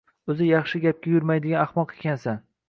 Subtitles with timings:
[0.33, 2.43] Oʻzi yaxshi gapga yurmaydigan ahmoq ekansan.